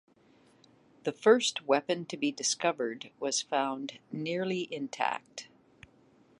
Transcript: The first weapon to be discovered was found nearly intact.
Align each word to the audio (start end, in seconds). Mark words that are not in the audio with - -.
The 1.03 1.11
first 1.11 1.67
weapon 1.67 2.05
to 2.07 2.17
be 2.17 2.31
discovered 2.31 3.11
was 3.19 3.43
found 3.43 3.99
nearly 4.11 4.67
intact. 4.73 5.47